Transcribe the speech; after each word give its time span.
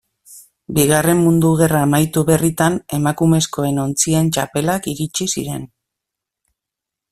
Bigarren 0.77 1.19
Mundu 1.25 1.51
Gerra 1.59 1.81
amaitu 1.87 2.23
berritan 2.29 2.79
emakumezkoen 2.99 3.79
ontzien 3.85 4.33
txapelak 4.39 4.91
iritsi 4.95 5.31
ziren. 5.37 5.71